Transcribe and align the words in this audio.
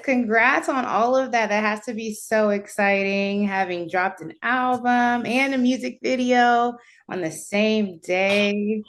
Congrats 0.00 0.68
on 0.68 0.84
all 0.84 1.16
of 1.16 1.32
that. 1.32 1.48
That 1.48 1.62
has 1.62 1.80
to 1.86 1.94
be 1.94 2.14
so 2.14 2.50
exciting 2.50 3.46
having 3.46 3.88
dropped 3.88 4.20
an 4.20 4.34
album 4.42 5.26
and 5.26 5.54
a 5.54 5.58
music 5.58 5.98
video 6.02 6.76
on 7.08 7.20
the 7.20 7.30
same 7.30 7.98
day. 7.98 8.82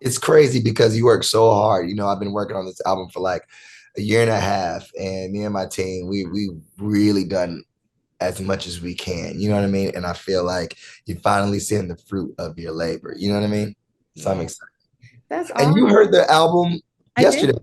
It's 0.00 0.18
crazy 0.18 0.60
because 0.60 0.96
you 0.96 1.04
work 1.04 1.24
so 1.24 1.50
hard. 1.52 1.88
You 1.88 1.94
know, 1.94 2.08
I've 2.08 2.20
been 2.20 2.32
working 2.32 2.56
on 2.56 2.66
this 2.66 2.80
album 2.86 3.08
for 3.10 3.20
like 3.20 3.42
a 3.96 4.00
year 4.00 4.22
and 4.22 4.30
a 4.30 4.40
half, 4.40 4.88
and 4.98 5.32
me 5.32 5.42
and 5.44 5.52
my 5.52 5.66
team, 5.66 6.06
we 6.06 6.24
we 6.26 6.50
really 6.78 7.24
done 7.24 7.64
as 8.20 8.40
much 8.40 8.66
as 8.66 8.80
we 8.80 8.94
can. 8.94 9.40
You 9.40 9.48
know 9.48 9.56
what 9.56 9.64
I 9.64 9.68
mean? 9.68 9.92
And 9.94 10.06
I 10.06 10.12
feel 10.12 10.44
like 10.44 10.76
you're 11.06 11.18
finally 11.18 11.60
seeing 11.60 11.88
the 11.88 11.96
fruit 11.96 12.34
of 12.38 12.58
your 12.58 12.72
labor. 12.72 13.14
You 13.16 13.30
know 13.30 13.40
what 13.40 13.46
I 13.46 13.50
mean? 13.50 13.74
So 14.16 14.30
I'm 14.30 14.40
excited. 14.40 14.68
That's 15.28 15.50
And 15.56 15.76
you 15.76 15.86
heard 15.86 16.12
the 16.12 16.28
album 16.30 16.80
yesterday. 17.18 17.58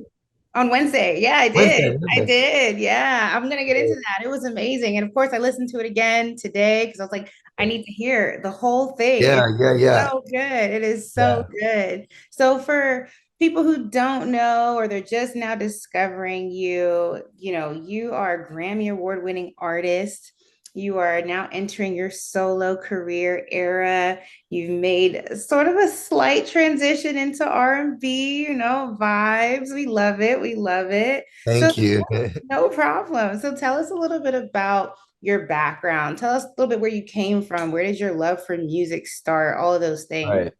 On 0.55 0.69
Wednesday. 0.69 1.19
Yeah, 1.19 1.37
I 1.37 1.49
Wednesday, 1.49 1.89
did. 1.89 2.03
I 2.11 2.25
did. 2.25 2.79
Yeah. 2.79 3.31
I'm 3.35 3.49
gonna 3.49 3.65
get 3.65 3.75
into 3.75 3.95
that. 3.95 4.23
It 4.25 4.29
was 4.29 4.45
amazing. 4.45 4.97
And 4.97 5.05
of 5.05 5.13
course, 5.13 5.33
I 5.33 5.37
listened 5.37 5.69
to 5.69 5.79
it 5.79 5.85
again 5.85 6.37
today 6.37 6.85
because 6.85 7.01
I 7.01 7.03
was 7.03 7.11
like, 7.11 7.29
I 7.57 7.65
need 7.65 7.83
to 7.83 7.91
hear 7.91 8.39
the 8.41 8.51
whole 8.51 8.93
thing. 8.95 9.21
Yeah, 9.21 9.45
yeah, 9.59 9.75
yeah. 9.75 10.09
so 10.09 10.23
good. 10.31 10.71
It 10.71 10.81
is 10.83 11.13
Yeah. 11.15 11.35
so 11.35 11.47
good. 11.61 12.07
So 12.31 12.57
for 12.59 13.09
people 13.37 13.63
who 13.63 13.89
don't 13.89 14.31
know 14.31 14.75
or 14.77 14.87
they're 14.87 15.01
just 15.01 15.35
now 15.35 15.55
discovering 15.55 16.51
you, 16.51 17.21
you 17.37 17.51
know, 17.51 17.71
you 17.85 18.13
are 18.13 18.45
a 18.45 18.53
Grammy 18.53 18.89
Award 18.89 19.23
winning 19.25 19.53
artist. 19.57 20.31
You 20.75 20.97
are 20.97 21.21
now 21.21 21.47
entering 21.53 21.95
your 21.95 22.11
solo 22.11 22.75
career 22.75 23.47
era. 23.49 24.19
You've 24.49 24.71
made 24.71 25.37
sort 25.37 25.67
of 25.67 25.77
a 25.77 25.87
slight 25.87 26.47
transition 26.47 27.17
into 27.17 27.47
R&B, 27.47 28.45
you 28.45 28.53
know, 28.53 28.97
vibes. 28.99 29.73
We 29.73 29.85
love 29.85 30.19
it. 30.19 30.41
We 30.41 30.55
love 30.55 30.91
it. 30.91 31.23
So 31.45 31.59
Thank 31.71 31.77
you. 31.77 32.03
no 32.49 32.67
problem. 32.67 33.39
So 33.39 33.55
tell 33.55 33.77
us 33.77 33.89
a 33.89 33.95
little 33.95 34.19
bit 34.19 34.35
about 34.35 34.95
your 35.21 35.47
background. 35.47 36.17
Tell 36.17 36.35
us 36.35 36.43
a 36.43 36.49
little 36.57 36.67
bit 36.67 36.81
where 36.81 36.91
you 36.91 37.03
came 37.03 37.41
from. 37.41 37.71
Where 37.71 37.83
did 37.83 37.97
your 37.97 38.13
love 38.13 38.45
for 38.45 38.57
music 38.57 39.07
start? 39.07 39.57
All 39.57 39.73
of 39.73 39.79
those 39.79 40.05
things. 40.05 40.29
Right. 40.29 40.53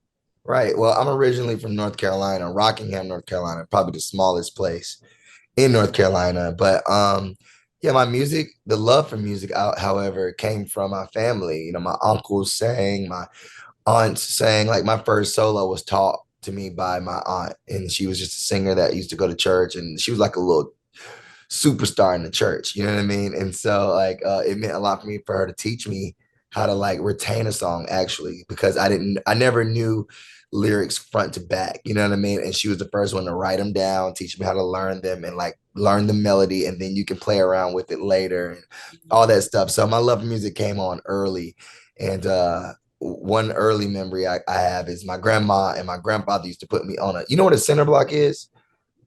Right. 0.45 0.77
Well, 0.77 0.93
I'm 0.93 1.09
originally 1.09 1.57
from 1.57 1.75
North 1.75 1.97
Carolina, 1.97 2.51
Rockingham, 2.51 3.09
North 3.09 3.25
Carolina, 3.25 3.65
probably 3.69 3.93
the 3.93 3.99
smallest 3.99 4.55
place 4.55 5.01
in 5.57 5.71
North 5.71 5.91
Carolina. 5.91 6.53
But 6.57 6.89
um, 6.89 7.35
yeah, 7.85 7.91
my 7.91 8.05
music, 8.05 8.49
the 8.65 8.75
love 8.75 9.09
for 9.09 9.17
music, 9.17 9.51
out, 9.51 9.77
however, 9.77 10.31
came 10.31 10.65
from 10.65 10.91
my 10.91 11.05
family. 11.07 11.63
You 11.65 11.73
know, 11.73 11.79
my 11.79 11.95
uncles 12.03 12.51
sang, 12.51 13.07
my 13.07 13.25
aunts 13.85 14.23
sang. 14.23 14.67
Like 14.67 14.83
my 14.83 14.97
first 14.97 15.35
solo 15.35 15.69
was 15.69 15.83
taught 15.83 16.19
to 16.41 16.51
me 16.51 16.71
by 16.71 16.99
my 16.99 17.21
aunt, 17.27 17.53
and 17.67 17.91
she 17.91 18.07
was 18.07 18.17
just 18.19 18.33
a 18.33 18.41
singer 18.41 18.73
that 18.75 18.95
used 18.95 19.11
to 19.11 19.15
go 19.15 19.27
to 19.27 19.35
church, 19.35 19.75
and 19.75 19.99
she 19.99 20.11
was 20.11 20.19
like 20.19 20.35
a 20.35 20.39
little 20.39 20.73
superstar 21.49 22.15
in 22.15 22.23
the 22.23 22.31
church. 22.31 22.75
You 22.75 22.83
know 22.83 22.91
what 22.93 22.99
I 22.99 23.03
mean? 23.03 23.35
And 23.35 23.55
so 23.55 23.89
like 23.93 24.21
uh, 24.25 24.41
it 24.45 24.57
meant 24.57 24.73
a 24.73 24.79
lot 24.79 25.01
for 25.01 25.07
me 25.07 25.19
for 25.25 25.37
her 25.37 25.47
to 25.47 25.53
teach 25.53 25.87
me 25.87 26.15
how 26.51 26.65
to 26.65 26.73
like 26.73 26.99
retain 27.01 27.47
a 27.47 27.51
song 27.51 27.85
actually 27.89 28.45
because 28.49 28.77
I 28.77 28.89
didn't 28.89 29.19
I 29.27 29.35
never 29.35 29.63
knew 29.63 30.07
lyrics 30.55 30.97
front 30.97 31.33
to 31.33 31.39
back. 31.39 31.81
You 31.83 31.93
know 31.93 32.03
what 32.03 32.13
I 32.13 32.17
mean? 32.17 32.39
And 32.39 32.55
she 32.55 32.69
was 32.69 32.77
the 32.77 32.89
first 32.89 33.13
one 33.13 33.25
to 33.25 33.33
write 33.33 33.59
them 33.59 33.73
down, 33.73 34.13
teach 34.13 34.39
me 34.39 34.45
how 34.45 34.53
to 34.53 34.63
learn 34.63 35.01
them 35.01 35.23
and 35.23 35.35
like 35.35 35.59
learn 35.75 36.07
the 36.07 36.13
melody 36.13 36.65
and 36.65 36.79
then 36.79 36.95
you 36.95 37.03
can 37.03 37.17
play 37.17 37.39
around 37.39 37.73
with 37.73 37.91
it 37.91 37.99
later 38.01 38.51
and 38.51 38.63
all 39.11 39.27
that 39.27 39.41
stuff. 39.43 39.69
So 39.69 39.85
my 39.85 39.97
love 39.97 40.21
of 40.21 40.27
music 40.27 40.55
came 40.55 40.79
on 40.79 41.01
early. 41.05 41.55
And 41.99 42.25
uh 42.25 42.73
one 42.99 43.51
early 43.51 43.87
memory 43.87 44.25
I, 44.27 44.39
I 44.47 44.59
have 44.59 44.87
is 44.87 45.05
my 45.05 45.17
grandma 45.17 45.73
and 45.77 45.85
my 45.85 45.97
grandfather 45.97 46.47
used 46.47 46.61
to 46.61 46.67
put 46.67 46.85
me 46.85 46.97
on 46.97 47.15
a 47.15 47.23
you 47.27 47.35
know 47.37 47.43
what 47.43 47.53
a 47.53 47.57
center 47.57 47.85
block 47.85 48.11
is? 48.11 48.49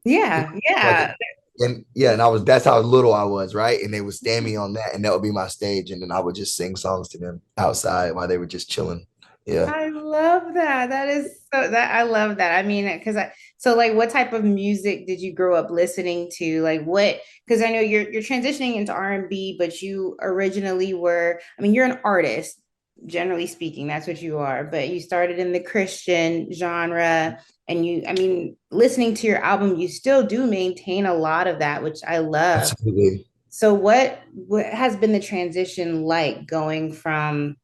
Yeah, 0.05 0.53
Like 0.53 0.63
yeah. 0.65 1.15
and 1.59 1.85
yeah, 1.95 2.13
and 2.13 2.23
I 2.23 2.29
was 2.29 2.45
that's 2.45 2.65
how 2.65 2.79
little 2.81 3.15
I 3.15 3.25
was, 3.25 3.55
right? 3.55 3.81
And 3.83 3.93
they 3.93 4.01
would 4.01 4.15
stand 4.15 4.45
me 4.45 4.57
on 4.57 4.75
that, 4.75 4.95
and 4.95 5.05
that 5.05 5.13
would 5.13 5.23
be 5.23 5.33
my 5.33 5.49
stage, 5.49 5.91
and 5.91 6.01
then 6.01 6.13
I 6.13 6.21
would 6.21 6.35
just 6.35 6.55
sing 6.57 6.77
songs 6.77 7.09
to 7.09 7.19
them 7.19 7.41
outside 7.57 8.13
while 8.13 8.29
they 8.29 8.39
were 8.39 8.47
just 8.47 8.71
chilling. 8.71 9.07
Yeah. 9.49 9.73
I 9.75 9.89
love 9.89 10.55
that. 10.55 10.91
That 10.91 11.09
is 11.09 11.41
so 11.53 11.71
that 11.71 11.95
I 11.95 12.03
love 12.03 12.37
that. 12.37 12.59
I 12.59 12.67
mean, 12.67 12.87
because 12.99 13.17
I 13.17 13.33
so 13.57 13.75
like 13.75 13.95
what 13.95 14.11
type 14.11 14.35
of 14.35 14.45
music 14.45 15.07
did 15.07 15.23
you 15.23 15.33
grow 15.33 15.55
up 15.57 15.71
listening 15.71 16.31
to? 16.37 16.61
Like 16.63 16.85
what 16.85 17.21
because 17.47 17.63
I 17.63 17.71
know 17.71 17.81
you're 17.81 18.11
you're 18.11 18.23
transitioning 18.23 18.77
into 18.77 18.93
R&B, 18.93 19.57
but 19.59 19.81
you 19.81 20.17
originally 20.21 20.93
were, 20.93 21.41
I 21.59 21.63
mean, 21.63 21.73
you're 21.73 21.87
an 21.87 21.99
artist, 22.05 22.61
generally 23.07 23.47
speaking, 23.47 23.87
that's 23.87 24.07
what 24.07 24.21
you 24.21 24.37
are, 24.37 24.65
but 24.65 24.91
you 24.91 25.01
started 25.01 25.39
in 25.39 25.53
the 25.53 25.61
Christian 25.61 26.53
genre 26.53 27.39
and 27.69 27.87
you, 27.87 28.03
I 28.07 28.13
mean, 28.13 28.57
listening 28.71 29.15
to 29.15 29.27
your 29.27 29.39
album, 29.39 29.79
you 29.79 29.89
still 29.89 30.27
do 30.27 30.47
maintain 30.47 31.07
a 31.07 31.15
lot 31.15 31.47
of 31.47 31.61
that, 31.61 31.83
which 31.83 32.01
I 32.07 32.19
love. 32.19 32.61
Absolutely. 32.61 33.27
So 33.49 33.73
what 33.73 34.21
what 34.35 34.67
has 34.67 34.95
been 34.95 35.13
the 35.13 35.21
transition 35.21 36.03
like 36.03 36.47
going 36.47 36.93
from 36.93 37.57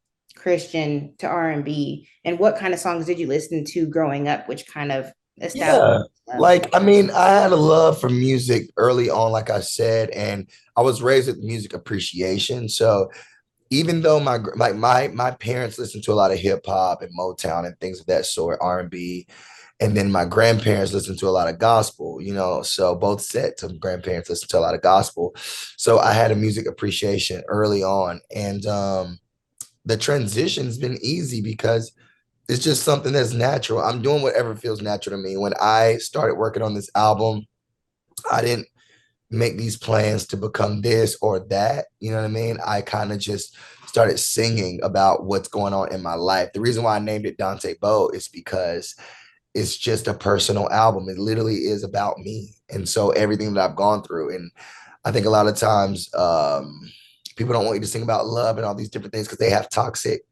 Christian 0.45 1.15
to 1.19 1.27
R&B? 1.27 2.07
And 2.27 2.39
what 2.39 2.59
kind 2.59 2.75
of 2.75 2.79
songs 2.79 3.07
did 3.07 3.19
you 3.19 3.27
listen 3.27 3.65
to 3.65 3.87
growing 3.87 4.29
up, 4.29 4.47
which 4.47 4.67
kind 4.67 4.93
of 4.93 5.11
established 5.41 6.11
Yeah. 6.27 6.39
Like, 6.39 6.75
I 6.75 6.81
mean, 6.81 7.11
I 7.11 7.31
had 7.31 7.53
a 7.53 7.57
love 7.57 7.99
for 7.99 8.11
music 8.11 8.71
early 8.77 9.09
on, 9.09 9.33
like 9.33 9.49
I 9.49 9.61
said, 9.61 10.11
and 10.11 10.47
I 10.77 10.83
was 10.83 11.01
raised 11.01 11.29
with 11.29 11.39
music 11.39 11.73
appreciation. 11.73 12.69
So 12.69 13.11
even 13.71 14.03
though 14.03 14.21
my 14.21 14.39
like 14.57 14.77
my 14.77 15.09
my 15.09 15.31
parents 15.31 15.79
listened 15.79 16.05
to 16.05 16.13
a 16.13 16.15
lot 16.15 16.31
of 16.31 16.39
hip 16.39 16.61
hop 16.67 17.01
and 17.01 17.11
Motown 17.19 17.67
and 17.67 17.79
things 17.81 18.01
of 18.01 18.07
that 18.07 18.27
sort, 18.27 18.59
R&B, 18.61 19.27
and 19.81 19.97
then 19.97 20.13
my 20.13 20.27
grandparents 20.27 20.93
listened 20.93 21.19
to 21.21 21.29
a 21.29 21.37
lot 21.39 21.49
of 21.49 21.59
gospel, 21.59 22.21
you 22.21 22.35
know. 22.35 22.63
So 22.63 22.95
both 22.95 23.23
sets 23.23 23.63
of 23.63 23.81
grandparents 23.81 24.29
listened 24.29 24.51
to 24.51 24.59
a 24.59 24.61
lot 24.61 24.75
of 24.75 24.83
gospel. 24.83 25.35
So 25.77 25.99
I 25.99 26.13
had 26.13 26.31
a 26.31 26.37
music 26.37 26.67
appreciation 26.67 27.43
early 27.49 27.83
on, 27.83 28.21
and 28.35 28.65
um, 28.67 29.19
the 29.85 29.97
transition's 29.97 30.79
been 30.79 30.99
easy 31.03 31.41
because 31.41 31.93
it's 32.49 32.63
just 32.63 32.83
something 32.83 33.13
that's 33.13 33.33
natural. 33.33 33.81
I'm 33.81 34.03
doing 34.03 34.23
whatever 34.23 34.55
feels 34.55 34.83
natural 34.83 35.17
to 35.17 35.23
me. 35.23 35.37
When 35.37 35.55
I 35.61 35.97
started 35.97 36.35
working 36.35 36.63
on 36.63 36.75
this 36.75 36.91
album, 36.95 37.47
I 38.31 38.43
didn't 38.43 38.67
make 39.31 39.57
these 39.57 39.77
plans 39.77 40.27
to 40.29 40.37
become 40.37 40.83
this 40.83 41.17
or 41.21 41.41
that. 41.49 41.87
You 42.01 42.11
know 42.11 42.19
what 42.19 42.25
I 42.25 42.29
mean? 42.29 42.59
I 42.65 42.83
kind 42.83 43.13
of 43.13 43.19
just 43.19 43.57
started 43.87 44.19
singing 44.19 44.81
about 44.83 45.25
what's 45.25 45.49
going 45.49 45.73
on 45.73 45.93
in 45.93 46.03
my 46.03 46.15
life. 46.15 46.53
The 46.53 46.61
reason 46.61 46.83
why 46.83 46.97
I 46.97 46.99
named 46.99 47.27
it 47.27 47.39
Dante 47.39 47.75
Bowe 47.81 48.09
is 48.09 48.29
because 48.29 48.95
it's 49.55 49.77
just 49.77 50.09
a 50.09 50.15
personal 50.15 50.69
album. 50.71 51.09
It 51.09 51.19
literally 51.19 51.55
is 51.55 51.85
about 51.85 52.19
me. 52.19 52.55
And 52.71 52.89
so 52.89 53.11
everything 53.11 53.55
that 53.55 53.71
I've 53.71 53.77
gone 53.77 54.03
through. 54.03 54.35
And 54.35 54.51
I 55.05 55.13
think 55.13 55.27
a 55.27 55.31
lot 55.31 55.47
of 55.47 55.57
times 55.57 56.13
um, 56.15 56.91
people 57.37 57.53
don't 57.53 57.65
want 57.65 57.77
you 57.77 57.81
to 57.81 57.87
sing 57.87 58.03
about 58.03 58.27
love 58.27 58.57
and 58.57 58.67
all 58.67 58.75
these 58.75 58.89
different 58.91 59.13
things 59.13 59.27
because 59.27 59.39
they 59.39 59.51
have 59.51 59.69
toxic 59.71 60.23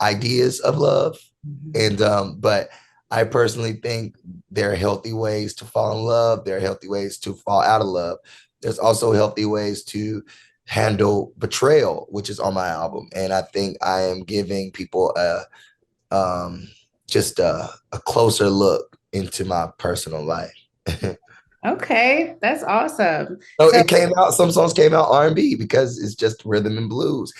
ideas 0.00 0.60
of 0.60 0.78
love 0.78 1.18
Mhm. 1.46 1.86
and 1.86 2.02
um, 2.02 2.36
but 2.40 2.70
I 3.10 3.22
personally 3.24 3.74
think 3.74 4.16
there 4.50 4.72
are 4.72 4.76
healthy 4.76 5.12
ways 5.12 5.54
to 5.56 5.64
fall 5.64 5.96
in 5.96 6.04
love. 6.04 6.44
There 6.44 6.56
are 6.56 6.60
healthy 6.60 6.88
ways 6.88 7.18
to 7.18 7.34
fall 7.34 7.60
out 7.60 7.80
of 7.80 7.86
love. 7.86 8.18
There's 8.60 8.78
also 8.78 9.12
healthy 9.12 9.44
ways 9.44 9.84
to 9.84 10.24
handle 10.64 11.32
betrayal, 11.38 12.06
which 12.08 12.28
is 12.30 12.40
on 12.40 12.54
my 12.54 12.68
album. 12.68 13.08
And 13.14 13.32
I 13.32 13.42
think 13.42 13.76
I 13.82 14.00
am 14.02 14.24
giving 14.24 14.72
people 14.72 15.14
a 15.16 15.44
um 16.10 16.68
just 17.08 17.38
a, 17.38 17.68
a 17.92 17.98
closer 18.00 18.48
look 18.48 18.96
into 19.12 19.44
my 19.44 19.68
personal 19.78 20.24
life. 20.24 20.54
so 21.64 21.72
Okay, 21.72 22.36
that's 22.40 22.62
awesome. 22.62 23.38
So 23.60 23.68
it 23.68 23.88
came 23.88 24.10
out, 24.18 24.34
some 24.34 24.50
songs 24.50 24.72
came 24.72 24.94
out 24.94 25.10
R&B 25.10 25.54
because 25.54 25.98
it's 25.98 26.14
just 26.14 26.44
rhythm 26.44 26.76
and 26.78 26.88
blues. 26.88 27.32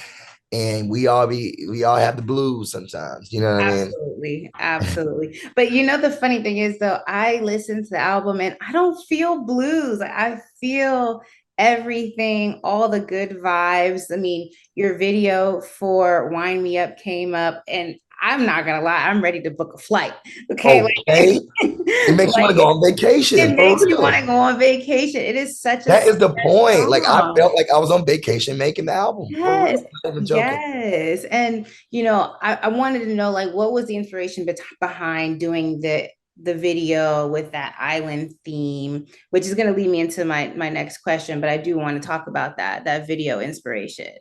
And 0.53 0.89
we 0.89 1.09
all 1.09 1.27
be 1.27 1.67
we 1.69 1.83
all 1.83 1.97
have 1.97 2.17
the 2.17 2.23
blues 2.23 2.71
sometimes, 2.71 3.33
you 3.33 3.41
know 3.41 3.53
what 3.57 3.65
I 3.65 3.71
mean? 3.71 3.87
absolutely, 3.87 4.51
absolutely. 4.59 5.41
But 5.57 5.73
you 5.73 5.85
know 5.85 5.99
the 5.99 6.11
funny 6.11 6.43
thing 6.43 6.59
is 6.59 6.79
though, 6.79 7.01
I 7.09 7.41
listened 7.41 7.85
to 7.85 7.91
the 7.91 7.99
album 7.99 8.41
and 8.41 8.57
I 8.61 8.71
don't 8.71 8.97
feel 9.07 9.45
blues. 9.45 10.01
I 10.01 10.41
feel 10.61 11.23
everything, 11.59 12.61
all 12.63 12.89
the 12.89 13.01
good 13.01 13.31
vibes. 13.31 14.13
I 14.13 14.17
mean, 14.17 14.51
your 14.75 14.97
video 14.97 15.61
for 15.61 16.29
Wind 16.31 16.63
Me 16.63 16.79
Up 16.79 16.99
came 16.99 17.35
up 17.35 17.63
and 17.69 17.97
I'm 18.21 18.47
not 18.47 18.65
gonna 18.65 18.83
lie, 18.83 19.09
I'm 19.09 19.23
ready 19.23 19.41
to 19.43 19.51
book 19.51 19.73
a 19.75 19.79
flight. 19.79 20.13
Okay, 20.53 20.83
like, 20.83 20.95
Okay. 21.09 21.41
It 21.87 22.17
makes 22.17 22.35
you 22.35 22.43
want 22.43 22.53
to 22.53 22.57
go 22.57 22.67
on 22.67 22.83
vacation. 22.83 23.39
it 23.39 23.57
makes 23.57 23.83
you 23.83 23.99
want 24.01 24.17
to 24.17 24.27
go 24.27 24.37
on 24.37 24.59
vacation. 24.59 25.21
It 25.21 25.37
is 25.37 25.61
such 25.61 25.83
a 25.83 25.89
That 25.89 26.07
is 26.07 26.19
the 26.19 26.31
point. 26.43 26.89
Like 26.89 27.05
I 27.07 27.33
felt 27.35 27.55
like 27.55 27.67
I 27.73 27.79
was 27.79 27.91
on 27.91 28.05
vacation 28.05 28.59
making 28.59 28.87
the 28.87 28.93
album. 28.93 29.27
Yes, 29.31 29.81
I'm 29.81 29.87
not 30.05 30.11
even 30.13 30.27
joking. 30.27 30.43
yes. 30.45 31.25
And 31.25 31.67
you 31.91 32.03
know, 32.03 32.35
I, 32.43 32.55
I 32.57 32.69
wanted 32.69 33.01
to 33.01 33.15
know 33.15 33.31
like 33.31 33.53
what 33.53 33.73
was 33.73 33.87
the 33.87 33.97
inspiration 33.97 34.45
bet- 34.45 34.61
behind 34.81 35.41
doing 35.41 35.81
the 35.81 36.09
the 36.43 36.55
video 36.55 37.29
with 37.29 37.53
that 37.53 37.77
island 37.79 38.35
theme, 38.45 39.07
which 39.31 39.45
is 39.47 39.55
going 39.55 39.73
to 39.73 39.75
lead 39.81 39.89
me 39.89 40.01
into 40.01 40.25
my 40.25 40.53
my 40.57 40.69
next 40.69 40.99
question, 40.99 41.41
but 41.41 41.49
I 41.49 41.59
do 41.59 41.77
want 41.79 42.01
to 42.01 42.07
talk 42.07 42.27
about 42.27 42.57
that 42.57 42.85
that 42.85 43.07
video 43.07 43.41
inspiration. 43.41 44.17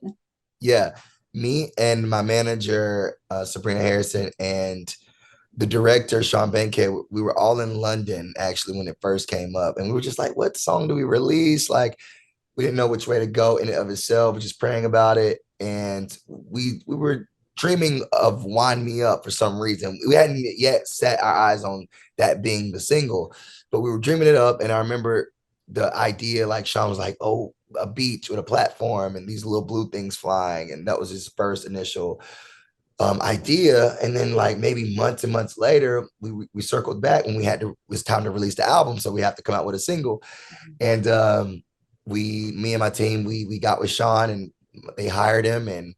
Yeah. 0.60 0.96
Me 1.34 1.72
and 1.78 2.10
my 2.10 2.22
manager, 2.22 3.18
uh, 3.30 3.46
Sabrina 3.46 3.80
Harrison, 3.80 4.32
and 4.40 4.96
the 5.56 5.66
director, 5.66 6.24
Sean 6.24 6.52
Benkei, 6.52 7.04
we 7.12 7.22
were 7.22 7.38
all 7.38 7.60
in 7.60 7.76
London 7.76 8.34
actually 8.38 8.78
when 8.78 8.88
it 8.88 8.98
first 9.02 9.28
came 9.28 9.56
up. 9.56 9.78
And 9.78 9.88
we 9.88 9.94
were 9.94 10.02
just 10.02 10.20
like, 10.20 10.36
what 10.36 10.58
song 10.58 10.88
do 10.88 10.96
we 10.96 11.04
release? 11.04 11.70
Like, 11.70 12.00
we 12.56 12.64
didn't 12.64 12.78
know 12.78 12.88
which 12.88 13.08
way 13.08 13.20
to 13.20 13.28
go 13.28 13.58
in 13.58 13.68
and 13.68 13.78
of 13.78 13.90
itself, 13.90 14.40
just 14.40 14.60
praying 14.60 14.86
about 14.86 15.18
it. 15.18 15.40
And 15.60 16.16
we 16.28 16.82
we 16.86 16.96
were 16.96 17.28
dreaming 17.56 18.04
of 18.14 18.46
Wind 18.46 18.86
Me 18.86 19.04
Up 19.04 19.24
for 19.24 19.32
some 19.32 19.60
reason. 19.60 20.00
We 20.08 20.16
hadn't 20.16 20.44
yet 20.58 20.88
set 20.88 21.22
our 21.22 21.34
eyes 21.34 21.64
on 21.64 21.88
that 22.18 22.42
being 22.42 22.72
the 22.72 22.80
single, 22.80 23.34
but 23.72 23.82
we 23.82 23.92
were 23.92 24.00
dreaming 24.00 24.28
it 24.28 24.36
up. 24.36 24.62
And 24.62 24.72
I 24.72 24.80
remember 24.80 25.32
the 25.68 25.96
idea, 25.96 26.48
like 26.48 26.66
Sean 26.66 26.90
was 26.90 27.00
like, 27.00 27.16
oh, 27.22 27.54
a 27.80 27.88
beach 27.88 28.30
with 28.30 28.40
a 28.40 28.44
platform 28.44 29.16
and 29.16 29.28
these 29.28 29.46
little 29.46 29.66
blue 29.66 29.90
things 29.90 30.16
flying. 30.16 30.72
And 30.72 30.88
that 30.88 31.00
was 31.00 31.10
his 31.10 31.28
first 31.30 31.66
initial 31.66 32.22
um, 33.00 33.22
idea. 33.22 33.96
And 34.02 34.16
then 34.16 34.34
like 34.34 34.58
maybe 34.58 34.96
months 34.96 35.24
and 35.24 35.34
months 35.34 35.58
later, 35.58 36.08
we 36.20 36.48
we 36.54 36.62
circled 36.62 37.02
back 37.02 37.26
when 37.26 37.36
we 37.36 37.44
had 37.44 37.60
to 37.62 37.70
it 37.70 37.78
was 37.88 38.04
time 38.04 38.24
to 38.24 38.32
release 38.32 38.56
the 38.56 38.68
album. 38.68 39.00
So 39.00 39.12
we 39.12 39.22
have 39.22 39.36
to 39.36 39.44
come 39.44 39.56
out 39.56 39.66
with 39.66 39.76
a 39.76 39.80
single. 39.80 40.20
Mm-hmm. 40.20 40.72
And 40.82 41.08
um, 41.08 41.64
we, 42.06 42.52
me 42.56 42.74
and 42.74 42.80
my 42.80 42.90
team, 42.90 43.24
we 43.24 43.46
we 43.46 43.60
got 43.60 43.80
with 43.80 43.90
Sean 43.90 44.30
and 44.30 44.52
they 44.98 45.08
hired 45.08 45.46
him 45.46 45.68
and 45.68 45.96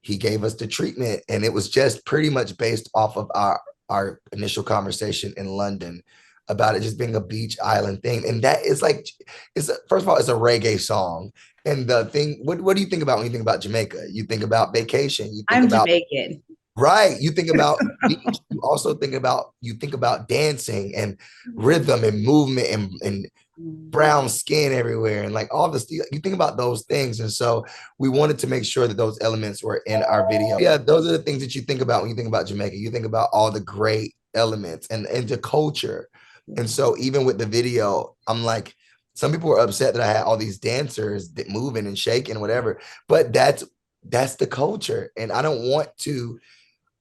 he 0.00 0.16
gave 0.16 0.44
us 0.44 0.54
the 0.54 0.66
treatment. 0.66 1.22
And 1.28 1.44
it 1.44 1.52
was 1.52 1.68
just 1.68 2.04
pretty 2.06 2.30
much 2.30 2.56
based 2.56 2.90
off 2.94 3.16
of 3.16 3.30
our 3.34 3.60
our 3.88 4.20
initial 4.32 4.62
conversation 4.62 5.34
in 5.36 5.46
London 5.46 6.02
about 6.48 6.74
it 6.74 6.80
just 6.80 6.98
being 6.98 7.14
a 7.14 7.20
beach 7.20 7.56
island 7.62 8.02
thing. 8.02 8.28
And 8.28 8.42
that 8.42 8.64
is 8.64 8.82
like 8.82 9.06
it's 9.54 9.68
a, 9.68 9.76
first 9.88 10.04
of 10.04 10.08
all, 10.08 10.16
it's 10.16 10.28
a 10.28 10.34
reggae 10.34 10.80
song. 10.80 11.32
And 11.64 11.86
the 11.86 12.06
thing, 12.06 12.40
what, 12.42 12.60
what 12.60 12.76
do 12.76 12.82
you 12.82 12.88
think 12.88 13.02
about 13.02 13.18
when 13.18 13.26
you 13.26 13.32
think 13.32 13.42
about 13.42 13.60
Jamaica? 13.60 14.06
You 14.10 14.24
think 14.24 14.42
about 14.42 14.74
vacation. 14.74 15.26
You 15.26 15.44
think 15.48 15.62
I'm 15.62 15.66
about, 15.66 15.86
Jamaican. 15.86 16.42
Right. 16.76 17.20
You 17.20 17.30
think 17.30 17.50
about 17.50 17.78
beach, 18.08 18.38
you 18.50 18.60
also 18.62 18.94
think 18.94 19.14
about 19.14 19.52
you 19.60 19.74
think 19.74 19.94
about 19.94 20.28
dancing 20.28 20.94
and 20.96 21.18
rhythm 21.54 22.02
and 22.02 22.24
movement 22.24 22.68
and, 22.68 22.90
and 23.02 23.24
mm. 23.60 23.90
brown 23.90 24.28
skin 24.28 24.72
everywhere 24.72 25.22
and 25.22 25.34
like 25.34 25.52
all 25.52 25.70
this 25.70 25.90
you 25.90 26.18
think 26.20 26.34
about 26.34 26.56
those 26.56 26.84
things 26.84 27.20
and 27.20 27.30
so 27.30 27.64
we 27.98 28.08
wanted 28.08 28.38
to 28.38 28.46
make 28.46 28.64
sure 28.64 28.88
that 28.88 28.96
those 28.96 29.18
elements 29.20 29.62
were 29.62 29.82
in 29.86 30.02
our 30.04 30.26
video 30.30 30.58
yeah 30.58 30.78
those 30.78 31.06
are 31.06 31.12
the 31.12 31.22
things 31.22 31.42
that 31.42 31.54
you 31.54 31.60
think 31.60 31.82
about 31.82 32.00
when 32.00 32.10
you 32.10 32.16
think 32.16 32.28
about 32.28 32.46
jamaica 32.46 32.76
you 32.76 32.90
think 32.90 33.04
about 33.04 33.28
all 33.32 33.50
the 33.50 33.60
great 33.60 34.14
elements 34.34 34.86
and 34.88 35.06
and 35.06 35.28
the 35.28 35.38
culture 35.38 36.08
and 36.56 36.68
so 36.68 36.96
even 36.98 37.24
with 37.24 37.38
the 37.38 37.46
video 37.46 38.14
i'm 38.28 38.44
like 38.44 38.74
some 39.14 39.30
people 39.30 39.48
were 39.48 39.60
upset 39.60 39.94
that 39.94 40.02
i 40.02 40.12
had 40.12 40.22
all 40.22 40.36
these 40.36 40.58
dancers 40.58 41.30
that 41.32 41.48
moving 41.48 41.86
and 41.86 41.98
shaking 41.98 42.40
whatever 42.40 42.80
but 43.08 43.32
that's 43.32 43.64
that's 44.08 44.36
the 44.36 44.46
culture 44.46 45.10
and 45.16 45.30
i 45.32 45.40
don't 45.42 45.68
want 45.68 45.88
to 45.98 46.38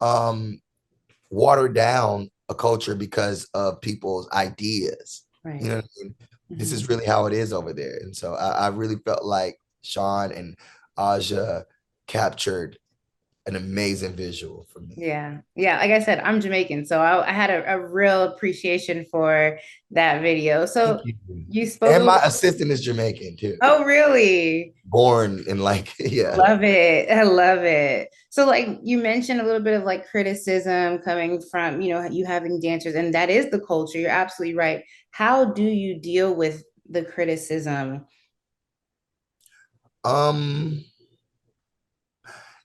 um 0.01 0.61
water 1.29 1.67
down 1.67 2.29
a 2.49 2.55
culture 2.55 2.95
because 2.95 3.45
of 3.53 3.81
people's 3.81 4.29
ideas 4.31 5.23
right. 5.43 5.61
you 5.61 5.67
know 5.67 5.75
what 5.75 5.85
i 5.85 6.03
mean 6.03 6.15
this 6.57 6.71
is 6.71 6.83
mm-hmm. 6.83 6.93
really 6.93 7.05
how 7.05 7.25
it 7.25 7.33
is 7.33 7.53
over 7.53 7.73
there. 7.73 7.97
And 8.01 8.15
so 8.15 8.35
I, 8.35 8.49
I 8.49 8.67
really 8.67 8.97
felt 8.97 9.23
like 9.23 9.59
Sean 9.83 10.31
and 10.31 10.57
Aja 10.97 11.63
captured 12.07 12.77
an 13.47 13.55
amazing 13.55 14.13
visual 14.13 14.67
for 14.71 14.81
me. 14.81 14.93
Yeah. 14.97 15.39
Yeah. 15.55 15.77
Like 15.79 15.91
I 15.91 15.99
said, 15.99 16.19
I'm 16.19 16.39
Jamaican. 16.39 16.85
So 16.85 17.01
I, 17.01 17.27
I 17.27 17.31
had 17.31 17.49
a, 17.49 17.73
a, 17.73 17.79
real 17.79 18.23
appreciation 18.23 19.03
for 19.09 19.57
that 19.89 20.21
video. 20.21 20.67
So 20.67 21.01
you. 21.03 21.15
you. 21.49 21.65
spoke. 21.65 21.91
And 21.91 22.05
my 22.05 22.19
assistant 22.23 22.69
is 22.69 22.81
Jamaican 22.81 23.37
too. 23.37 23.57
Oh, 23.63 23.83
really? 23.83 24.75
Born 24.85 25.43
in 25.47 25.59
like, 25.59 25.93
yeah. 25.99 26.35
Love 26.35 26.63
it. 26.63 27.09
I 27.11 27.23
love 27.23 27.63
it. 27.63 28.13
So, 28.29 28.45
like 28.45 28.79
you 28.83 28.99
mentioned 28.99 29.41
a 29.41 29.43
little 29.43 29.59
bit 29.59 29.73
of 29.73 29.83
like 29.83 30.07
criticism 30.07 30.99
coming 30.99 31.41
from, 31.49 31.81
you 31.81 31.93
know, 31.93 32.05
you 32.05 32.25
having 32.25 32.61
dancers, 32.61 32.95
and 32.95 33.13
that 33.13 33.29
is 33.29 33.49
the 33.49 33.59
culture. 33.59 33.99
You're 33.99 34.09
absolutely 34.09 34.55
right. 34.55 34.83
How 35.09 35.45
do 35.45 35.63
you 35.63 35.99
deal 35.99 36.33
with 36.33 36.63
the 36.89 37.03
criticism? 37.03 38.05
Um, 40.05 40.85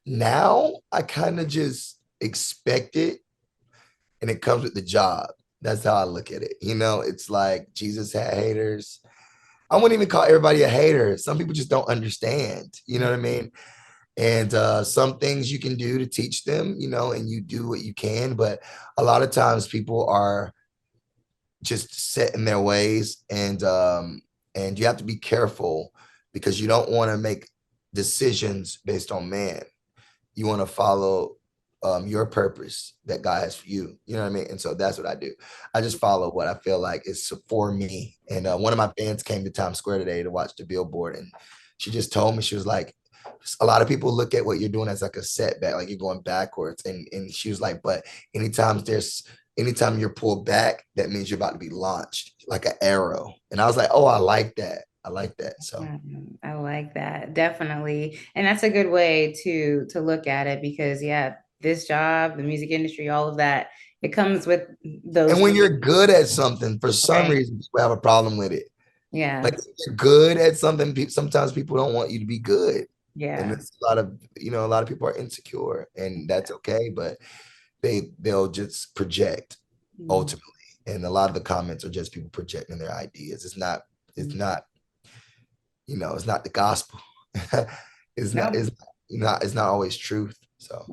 now 0.06 0.76
I 0.92 1.02
kind 1.02 1.40
of 1.40 1.48
just 1.48 1.98
expect 2.20 2.96
it 2.96 3.18
and 4.22 4.30
it 4.30 4.40
comes 4.40 4.62
with 4.62 4.74
the 4.74 4.82
job. 4.82 5.26
That's 5.60 5.84
how 5.84 5.94
I 5.94 6.04
look 6.04 6.30
at 6.30 6.42
it. 6.42 6.54
You 6.60 6.76
know, 6.76 7.00
it's 7.00 7.28
like 7.28 7.72
Jesus 7.74 8.12
had 8.12 8.34
haters. 8.34 9.00
I 9.68 9.76
wouldn't 9.76 9.94
even 9.94 10.08
call 10.08 10.22
everybody 10.22 10.62
a 10.62 10.68
hater. 10.68 11.18
Some 11.18 11.38
people 11.38 11.54
just 11.54 11.70
don't 11.70 11.88
understand. 11.88 12.80
You 12.86 13.00
know 13.00 13.06
what 13.06 13.18
I 13.18 13.22
mean? 13.22 13.50
And 14.16 14.54
uh, 14.54 14.84
some 14.84 15.18
things 15.18 15.50
you 15.50 15.58
can 15.58 15.76
do 15.76 15.98
to 15.98 16.06
teach 16.06 16.44
them, 16.44 16.76
you 16.78 16.88
know, 16.88 17.12
and 17.12 17.28
you 17.28 17.40
do 17.40 17.68
what 17.68 17.82
you 17.82 17.92
can. 17.92 18.34
But 18.34 18.62
a 18.96 19.02
lot 19.02 19.22
of 19.22 19.30
times 19.30 19.66
people 19.66 20.08
are 20.08 20.54
just 21.62 22.12
set 22.12 22.34
in 22.34 22.44
their 22.44 22.60
ways, 22.60 23.24
and 23.28 23.62
um, 23.62 24.22
and 24.54 24.78
you 24.78 24.86
have 24.86 24.98
to 24.98 25.04
be 25.04 25.16
careful 25.16 25.92
because 26.32 26.60
you 26.60 26.68
don't 26.68 26.90
want 26.90 27.10
to 27.10 27.18
make 27.18 27.48
decisions 27.92 28.78
based 28.84 29.10
on 29.10 29.28
man 29.28 29.62
you 30.36 30.46
want 30.46 30.60
to 30.60 30.66
follow 30.66 31.36
um, 31.82 32.06
your 32.06 32.26
purpose 32.26 32.94
that 33.04 33.22
God 33.22 33.42
has 33.42 33.56
for 33.56 33.68
you. 33.68 33.98
You 34.06 34.16
know 34.16 34.22
what 34.22 34.30
I 34.30 34.32
mean? 34.32 34.46
And 34.48 34.60
so 34.60 34.74
that's 34.74 34.98
what 34.98 35.06
I 35.06 35.14
do. 35.14 35.32
I 35.74 35.80
just 35.80 35.98
follow 35.98 36.30
what 36.30 36.46
I 36.46 36.54
feel 36.54 36.78
like 36.78 37.02
is 37.06 37.32
for 37.48 37.72
me. 37.72 38.16
And 38.30 38.46
uh, 38.46 38.56
one 38.56 38.72
of 38.72 38.76
my 38.76 38.92
fans 38.98 39.22
came 39.22 39.44
to 39.44 39.50
Times 39.50 39.78
Square 39.78 39.98
today 39.98 40.22
to 40.22 40.30
watch 40.30 40.52
the 40.56 40.64
billboard, 40.64 41.16
and 41.16 41.30
she 41.78 41.90
just 41.90 42.12
told 42.12 42.36
me 42.36 42.42
she 42.42 42.54
was 42.54 42.66
like, 42.66 42.94
a 43.60 43.66
lot 43.66 43.82
of 43.82 43.88
people 43.88 44.12
look 44.12 44.34
at 44.34 44.44
what 44.44 44.58
you're 44.60 44.68
doing 44.68 44.88
as 44.88 45.02
like 45.02 45.16
a 45.16 45.22
setback, 45.22 45.74
like 45.74 45.88
you're 45.88 45.98
going 45.98 46.20
backwards. 46.20 46.84
And 46.84 47.06
and 47.12 47.32
she 47.32 47.48
was 47.48 47.60
like, 47.60 47.82
but 47.82 48.04
anytime 48.34 48.80
there's 48.80 49.24
anytime 49.58 49.98
you're 49.98 50.10
pulled 50.10 50.46
back, 50.46 50.84
that 50.96 51.10
means 51.10 51.30
you're 51.30 51.36
about 51.36 51.52
to 51.52 51.58
be 51.58 51.70
launched 51.70 52.34
like 52.46 52.66
an 52.66 52.72
arrow. 52.80 53.34
And 53.50 53.60
I 53.60 53.66
was 53.66 53.76
like, 53.76 53.90
oh, 53.92 54.06
I 54.06 54.18
like 54.18 54.54
that. 54.56 54.84
I 55.06 55.10
like 55.10 55.36
that. 55.36 55.62
So 55.62 55.80
mm-hmm. 55.80 56.34
I 56.42 56.54
like 56.54 56.94
that 56.94 57.32
definitely, 57.32 58.18
and 58.34 58.44
that's 58.44 58.64
a 58.64 58.70
good 58.70 58.90
way 58.90 59.34
to 59.44 59.86
to 59.90 60.00
look 60.00 60.26
at 60.26 60.48
it 60.48 60.60
because 60.60 61.00
yeah, 61.00 61.36
this 61.60 61.86
job, 61.86 62.36
the 62.36 62.42
music 62.42 62.70
industry, 62.70 63.08
all 63.08 63.28
of 63.28 63.36
that, 63.36 63.68
it 64.02 64.08
comes 64.08 64.48
with 64.48 64.68
those. 65.04 65.30
And 65.30 65.40
when 65.40 65.54
you're 65.54 65.78
good 65.78 66.10
at 66.10 66.26
something, 66.26 66.80
for 66.80 66.90
some 66.92 67.30
reason, 67.30 67.58
people 67.58 67.80
have 67.80 67.92
a 67.92 67.96
problem 67.96 68.36
with 68.36 68.52
it. 68.52 68.64
Yeah, 69.12 69.42
like 69.42 69.54
you're 69.86 69.94
good 69.94 70.38
at 70.38 70.58
something. 70.58 71.08
Sometimes 71.08 71.52
people 71.52 71.76
don't 71.76 71.94
want 71.94 72.10
you 72.10 72.18
to 72.18 72.26
be 72.26 72.40
good. 72.40 72.86
Yeah, 73.14 73.40
and 73.40 73.52
it's 73.52 73.70
a 73.80 73.86
lot 73.86 73.98
of 73.98 74.18
you 74.36 74.50
know 74.50 74.66
a 74.66 74.68
lot 74.68 74.82
of 74.82 74.88
people 74.88 75.06
are 75.06 75.16
insecure, 75.16 75.86
and 75.94 76.28
that's 76.28 76.50
okay. 76.50 76.90
But 76.90 77.18
they 77.80 78.10
they'll 78.18 78.48
just 78.48 78.96
project 78.96 79.58
mm-hmm. 80.00 80.10
ultimately, 80.10 80.50
and 80.88 81.04
a 81.04 81.10
lot 81.10 81.30
of 81.30 81.34
the 81.34 81.40
comments 81.40 81.84
are 81.84 81.90
just 81.90 82.12
people 82.12 82.30
projecting 82.30 82.78
their 82.78 82.92
ideas. 82.92 83.44
It's 83.44 83.56
not 83.56 83.82
it's 84.16 84.28
mm-hmm. 84.28 84.38
not 84.38 84.66
you 85.86 85.96
know, 85.96 86.14
it's 86.14 86.26
not 86.26 86.44
the 86.44 86.50
gospel. 86.50 87.00
it's 88.16 88.34
not, 88.34 88.54
it's 88.54 88.70
not, 89.10 89.42
it's 89.42 89.54
not 89.54 89.68
always 89.68 89.96
truth. 89.96 90.38
So 90.58 90.84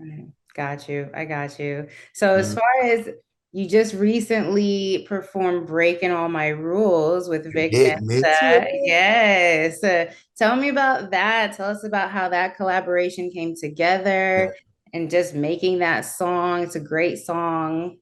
got 0.54 0.88
you. 0.88 1.10
I 1.14 1.26
got 1.26 1.60
you. 1.60 1.88
So 2.14 2.28
mm-hmm. 2.28 2.40
as 2.40 2.54
far 2.54 2.82
as 2.84 3.10
you 3.54 3.70
just 3.70 3.94
recently 3.94 5.06
performed 5.08 5.68
Breaking 5.68 6.12
All 6.12 6.28
My 6.28 6.48
Rules 6.48 7.30
with 7.30 7.54
Vic 7.54 7.72
Mensa. 8.02 8.66
Yes. 8.84 9.84
Uh, 9.84 10.12
tell 10.36 10.56
me 10.56 10.70
about 10.70 11.12
that. 11.12 11.56
Tell 11.56 11.70
us 11.70 11.84
about 11.84 12.10
how 12.10 12.30
that 12.30 12.58
collaboration 12.58 13.30
came 13.30 13.56
together 13.56 14.56
yeah. 14.56 15.00
and 15.00 15.10
just 15.10 15.36
making 15.36 15.80
that 15.80 16.02
song. 16.02 16.64
It's 16.64 16.76
a 16.76 16.80
great 16.80 17.20
song. 17.20 17.98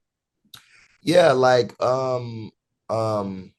Yeah, 1.02 1.34
like 1.34 1.82
um 1.84 2.52
um 2.90 3.52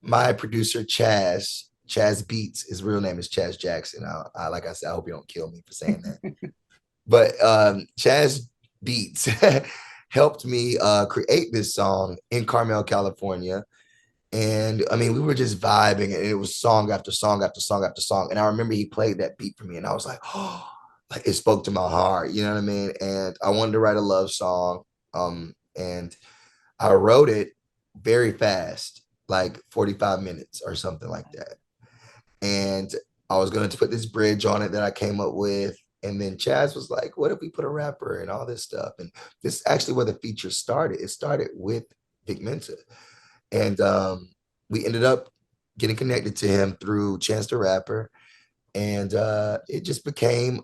my 0.00 0.32
producer 0.32 0.84
Chaz, 0.84 1.64
Chaz 1.88 2.26
Beats, 2.26 2.68
his 2.68 2.82
real 2.82 3.00
name 3.00 3.18
is 3.18 3.28
Chaz 3.28 3.58
Jackson. 3.58 4.04
I, 4.04 4.22
I 4.34 4.48
like 4.48 4.66
I 4.66 4.72
said, 4.72 4.88
I 4.88 4.94
hope 4.94 5.06
you 5.06 5.14
don't 5.14 5.28
kill 5.28 5.50
me 5.50 5.62
for 5.66 5.72
saying 5.72 6.02
that. 6.02 6.52
but 7.06 7.32
um, 7.42 7.86
Chaz 7.98 8.48
Beats 8.82 9.28
helped 10.08 10.44
me 10.44 10.76
uh, 10.78 11.06
create 11.06 11.52
this 11.52 11.74
song 11.74 12.16
in 12.30 12.44
Carmel, 12.44 12.84
California. 12.84 13.64
And 14.32 14.84
I 14.90 14.96
mean, 14.96 15.14
we 15.14 15.20
were 15.20 15.34
just 15.34 15.60
vibing, 15.60 16.14
and 16.14 16.26
it 16.26 16.34
was 16.34 16.56
song 16.56 16.90
after 16.90 17.12
song 17.12 17.42
after 17.42 17.60
song 17.60 17.84
after 17.84 18.00
song. 18.00 18.28
And 18.30 18.38
I 18.38 18.46
remember 18.46 18.74
he 18.74 18.86
played 18.86 19.18
that 19.18 19.38
beat 19.38 19.56
for 19.56 19.64
me, 19.64 19.76
and 19.76 19.86
I 19.86 19.94
was 19.94 20.06
like, 20.06 20.18
oh, 20.34 20.68
like 21.10 21.26
it 21.26 21.34
spoke 21.34 21.64
to 21.64 21.70
my 21.70 21.88
heart. 21.88 22.32
You 22.32 22.42
know 22.42 22.52
what 22.52 22.58
I 22.58 22.62
mean? 22.62 22.92
And 23.00 23.36
I 23.42 23.50
wanted 23.50 23.72
to 23.72 23.78
write 23.78 23.96
a 23.96 24.00
love 24.00 24.32
song, 24.32 24.82
um, 25.14 25.54
and 25.76 26.14
I 26.80 26.92
wrote 26.92 27.28
it 27.28 27.50
very 27.94 28.32
fast, 28.32 29.02
like 29.28 29.60
45 29.70 30.20
minutes 30.20 30.60
or 30.66 30.74
something 30.74 31.08
like 31.08 31.30
that 31.32 31.54
and 32.46 32.94
I 33.28 33.38
was 33.38 33.50
going 33.50 33.68
to 33.68 33.76
put 33.76 33.90
this 33.90 34.06
bridge 34.06 34.44
on 34.44 34.62
it 34.62 34.70
that 34.72 34.82
I 34.82 34.90
came 34.90 35.20
up 35.20 35.34
with. 35.34 35.76
And 36.02 36.20
then 36.20 36.36
Chaz 36.36 36.76
was 36.76 36.90
like, 36.90 37.16
what 37.16 37.32
if 37.32 37.40
we 37.40 37.50
put 37.50 37.64
a 37.64 37.68
rapper 37.68 38.20
and 38.20 38.30
all 38.30 38.46
this 38.46 38.62
stuff? 38.62 38.92
And 38.98 39.10
this 39.42 39.56
is 39.56 39.62
actually 39.66 39.94
where 39.94 40.04
the 40.04 40.14
feature 40.14 40.50
started. 40.50 41.00
It 41.00 41.08
started 41.08 41.48
with 41.54 41.84
Vic 42.26 42.40
Mensa. 42.40 42.74
And 43.50 43.80
um, 43.80 44.30
we 44.70 44.86
ended 44.86 45.02
up 45.02 45.28
getting 45.78 45.96
connected 45.96 46.36
to 46.36 46.48
him 46.48 46.76
through 46.80 47.18
Chance 47.18 47.48
the 47.48 47.56
Rapper. 47.56 48.10
And 48.74 49.12
uh, 49.14 49.58
it 49.68 49.80
just 49.80 50.04
became 50.04 50.62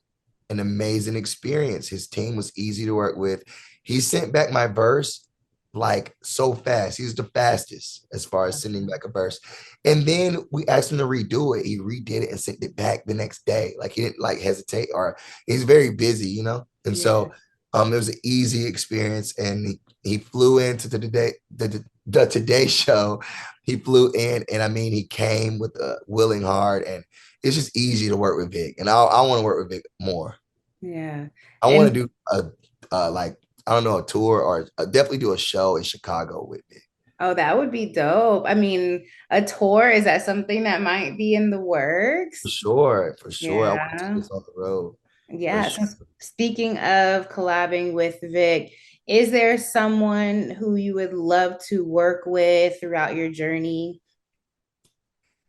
an 0.51 0.61
amazing 0.61 1.17
experience. 1.17 1.89
His 1.89 2.07
team 2.07 2.37
was 2.37 2.57
easy 2.57 2.85
to 2.85 2.95
work 2.95 3.17
with. 3.17 3.43
He 3.83 4.01
sent 4.01 4.33
back 4.33 4.53
my 4.53 4.69
verse 4.69 5.27
like 5.75 6.14
so 6.23 6.55
fast. 6.55 6.99
He's 6.99 7.14
the 7.14 7.25
fastest 7.25 8.07
as 8.12 8.25
far 8.25 8.47
as 8.47 8.61
sending 8.61 8.87
back 8.87 9.05
a 9.05 9.09
verse. 9.09 9.41
And 9.85 10.02
then 10.02 10.38
we 10.50 10.67
asked 10.67 10.93
him 10.93 10.99
to 10.99 11.05
redo 11.05 11.59
it. 11.59 11.64
He 11.64 11.79
redid 11.79 12.23
it 12.23 12.31
and 12.31 12.41
sent 12.41 12.62
it 12.62 12.76
back 12.76 13.05
the 13.05 13.14
next 13.14 13.47
day. 13.47 13.75
Like 13.79 13.93
he 13.93 14.02
didn't 14.02 14.21
like 14.21 14.41
hesitate 14.41 14.88
or 14.95 15.17
he's 15.47 15.64
very 15.64 15.91
busy, 15.91 16.29
you 16.29 16.43
know? 16.43 16.67
And 16.85 16.97
yeah. 16.97 17.02
so 17.02 17.33
um 17.73 17.93
it 17.93 17.97
was 17.97 18.11
an 18.11 18.19
easy 18.23 18.67
experience 18.67 19.38
and 19.38 19.67
he, 19.67 19.81
he 20.02 20.19
flew 20.19 20.59
into 20.59 20.88
the 20.88 20.99
today 20.99 21.33
the, 21.57 21.69
the, 21.69 21.85
the 22.07 22.26
Today 22.26 22.67
show. 22.67 23.23
He 23.62 23.76
flew 23.76 24.11
in 24.12 24.45
and 24.52 24.62
I 24.62 24.69
mean 24.69 24.93
he 24.93 25.05
came 25.05 25.59
with 25.59 25.75
a 25.76 25.99
willing 26.07 26.43
heart 26.43 26.87
and 26.87 27.05
it's 27.43 27.57
just 27.57 27.76
easy 27.76 28.09
to 28.09 28.17
work 28.17 28.37
with 28.37 28.52
Vic. 28.52 28.76
And 28.79 28.88
I, 28.88 29.02
I 29.02 29.23
want 29.23 29.41
to 29.41 29.45
work 29.45 29.59
with 29.59 29.71
Vic 29.71 29.87
more. 30.00 30.37
Yeah. 30.81 31.26
I 31.61 31.75
want 31.75 31.88
to 31.88 31.95
do 31.95 32.11
a 32.31 32.50
uh, 32.93 33.11
like 33.11 33.37
I 33.66 33.75
don't 33.75 33.85
know 33.85 33.99
a 33.99 34.07
tour 34.07 34.40
or 34.40 34.69
uh, 34.78 34.85
definitely 34.87 35.19
do 35.19 35.33
a 35.33 35.38
show 35.38 35.76
in 35.76 35.83
Chicago 35.83 36.45
with 36.45 36.62
me. 36.71 36.78
Oh, 37.21 37.35
that 37.35 37.57
would 37.57 37.71
be 37.71 37.92
dope. 37.92 38.45
I 38.47 38.54
mean, 38.54 39.07
a 39.31 39.42
tour 39.42 39.88
is 39.88 40.04
that 40.04 40.23
something 40.23 40.64
that 40.64 40.83
might 40.83 41.16
be 41.16 41.35
in 41.35 41.50
the 41.50 41.61
works? 41.61 42.40
For 42.40 42.49
sure, 42.49 43.16
for 43.21 43.31
sure. 43.31 43.64
Yeah. 43.64 43.73
I 43.73 43.76
want 43.76 43.99
to 43.99 44.09
do 44.09 44.14
this 44.14 44.31
on 44.31 44.42
the 44.47 44.61
road. 44.61 44.97
Yeah. 45.28 45.69
Sure. 45.69 45.87
So 45.87 45.95
speaking 46.19 46.78
of 46.78 47.28
collabing 47.28 47.92
with 47.92 48.19
Vic, 48.23 48.73
is 49.07 49.31
there 49.31 49.57
someone 49.59 50.50
who 50.50 50.76
you 50.76 50.95
would 50.95 51.12
love 51.12 51.59
to 51.69 51.85
work 51.85 52.23
with 52.26 52.81
throughout 52.81 53.14
your 53.14 53.31
journey? 53.31 54.00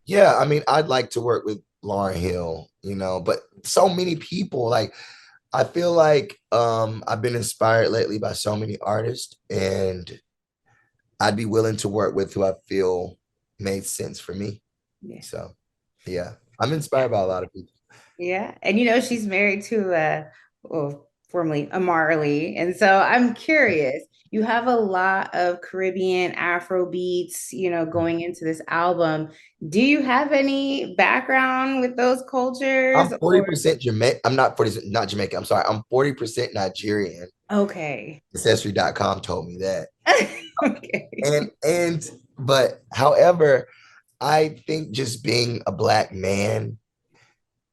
Yeah, 0.05 0.36
I 0.38 0.46
mean, 0.46 0.63
I'd 0.67 0.88
like 0.88 1.12
to 1.12 1.22
work 1.22 1.46
with 1.46 1.62
Lauryn 1.84 2.15
Hill, 2.15 2.70
you 2.82 2.96
know, 2.96 3.22
but 3.22 3.39
so 3.63 3.88
many 3.88 4.15
people 4.15 4.70
like 4.70 4.93
I 5.54 5.64
feel 5.64 5.94
like 5.94 6.40
um, 6.52 7.04
I've 7.08 7.22
been 7.22 7.36
inspired 7.36 7.90
lately 7.90 8.18
by 8.18 8.34
so 8.34 8.56
many 8.56 8.78
artists, 8.80 9.38
and 9.52 10.20
I'd 11.20 11.36
be 11.36 11.46
willing 11.46 11.78
to 11.78 11.90
work 11.90 12.16
with 12.16 12.34
who 12.34 12.44
I 12.44 12.54
feel 12.68 13.20
made 13.60 13.86
sense 13.86 14.20
for 14.20 14.34
me. 14.34 14.62
Yeah. 15.02 15.22
So, 15.22 15.52
yeah, 16.08 16.34
I'm 16.60 16.74
inspired 16.74 17.12
by 17.12 17.20
a 17.20 17.28
lot 17.28 17.44
of 17.44 17.54
people. 17.54 17.74
Yeah, 18.18 18.56
and 18.64 18.80
you 18.80 18.86
know 18.86 19.00
she's 19.00 19.28
married 19.28 19.64
to 19.66 19.94
uh, 19.94 20.24
well, 20.64 21.10
formerly 21.30 21.70
a 21.72 21.80
Marley, 21.80 22.56
and 22.56 22.76
so 22.76 23.00
I'm 23.00 23.34
curious 23.34 24.04
you 24.34 24.42
have 24.42 24.66
a 24.66 24.75
lot 24.75 25.30
of 25.36 25.62
Caribbean 25.62 26.32
Afro 26.32 26.90
beats, 26.90 27.54
you 27.54 27.70
know, 27.70 27.84
mm-hmm. 27.84 27.92
going 27.92 28.22
into 28.22 28.44
this 28.44 28.63
album. 28.68 29.30
Do 29.70 29.80
you 29.80 30.02
have 30.02 30.32
any 30.32 30.96
background 30.96 31.82
with 31.82 31.96
those 31.96 32.24
cultures? 32.28 32.96
I'm 32.98 33.10
40% 33.20 33.80
Jamaican. 33.80 34.22
I'm 34.25 34.36
not 34.36 34.58
40 34.58 34.90
not 34.90 35.08
Jamaican. 35.10 35.38
I'm 35.38 35.46
sorry. 35.46 35.63
I'm 35.70 35.84
40% 35.92 36.52
Nigerian. 36.56 37.28
Okay. 37.52 38.24
Ancestry.com 38.34 39.22
told 39.22 39.46
me 39.46 39.58
that. 39.58 39.90
okay. 40.66 41.10
And 41.22 41.52
and 41.63 42.10
but 42.40 42.82
however, 42.92 43.68
I 44.20 44.60
think 44.66 44.94
just 44.94 45.24
being 45.24 45.62
a 45.68 45.72
black 45.72 46.12
man 46.12 46.80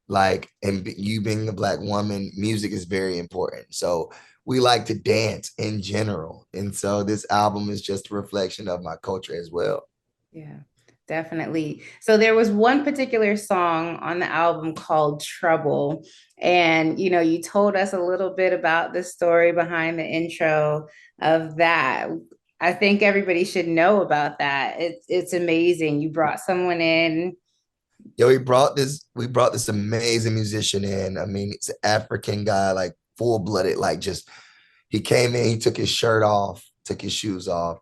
like 0.08 0.50
and 0.62 0.86
you 0.98 1.22
being 1.22 1.48
a 1.48 1.54
black 1.54 1.78
woman, 1.80 2.32
music 2.36 2.72
is 2.72 2.84
very 2.84 3.18
important. 3.18 3.74
So 3.74 4.12
we 4.44 4.60
like 4.60 4.86
to 4.86 4.94
dance 4.94 5.52
in 5.58 5.82
general. 5.82 6.46
And 6.54 6.74
so 6.74 7.02
this 7.02 7.26
album 7.30 7.70
is 7.70 7.82
just 7.82 8.10
a 8.10 8.14
reflection 8.14 8.68
of 8.68 8.82
my 8.82 8.96
culture 8.96 9.36
as 9.36 9.50
well. 9.50 9.84
Yeah, 10.32 10.60
definitely. 11.06 11.82
So 12.00 12.16
there 12.16 12.34
was 12.34 12.50
one 12.50 12.84
particular 12.84 13.36
song 13.36 13.96
on 13.96 14.18
the 14.18 14.26
album 14.26 14.74
called 14.74 15.22
Trouble. 15.22 16.04
And, 16.38 16.98
you 16.98 17.10
know, 17.10 17.20
you 17.20 17.42
told 17.42 17.76
us 17.76 17.92
a 17.92 18.00
little 18.00 18.30
bit 18.30 18.52
about 18.52 18.92
the 18.92 19.02
story 19.02 19.52
behind 19.52 19.98
the 19.98 20.06
intro 20.06 20.88
of 21.20 21.56
that. 21.56 22.08
I 22.60 22.72
think 22.72 23.02
everybody 23.02 23.44
should 23.44 23.68
know 23.68 24.02
about 24.02 24.38
that. 24.38 24.80
It's 24.80 25.06
it's 25.08 25.32
amazing. 25.32 26.02
You 26.02 26.10
brought 26.10 26.40
someone 26.40 26.80
in. 26.80 27.36
Yo, 28.16 28.28
we 28.28 28.38
brought 28.38 28.76
this, 28.76 29.06
we 29.14 29.26
brought 29.26 29.52
this 29.52 29.68
amazing 29.68 30.34
musician 30.34 30.84
in. 30.84 31.16
I 31.16 31.24
mean, 31.24 31.52
it's 31.54 31.70
an 31.70 31.76
African 31.82 32.44
guy, 32.44 32.72
like 32.72 32.92
full 33.20 33.38
blooded, 33.38 33.76
like 33.76 34.00
just 34.00 34.30
he 34.88 35.00
came 35.00 35.34
in, 35.34 35.44
he 35.44 35.58
took 35.58 35.76
his 35.76 35.90
shirt 35.90 36.22
off, 36.22 36.64
took 36.86 37.02
his 37.02 37.12
shoes 37.12 37.48
off. 37.48 37.80